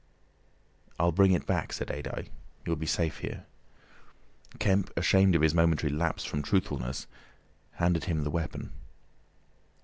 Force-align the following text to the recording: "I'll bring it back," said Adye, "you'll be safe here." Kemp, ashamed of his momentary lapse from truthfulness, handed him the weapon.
"I'll 0.97 1.11
bring 1.11 1.31
it 1.31 1.45
back," 1.45 1.71
said 1.71 1.89
Adye, 1.91 2.29
"you'll 2.65 2.75
be 2.75 2.87
safe 2.87 3.19
here." 3.19 3.45
Kemp, 4.57 4.89
ashamed 4.97 5.35
of 5.35 5.43
his 5.43 5.53
momentary 5.53 5.93
lapse 5.93 6.25
from 6.25 6.41
truthfulness, 6.41 7.05
handed 7.73 8.05
him 8.05 8.23
the 8.23 8.31
weapon. 8.31 8.71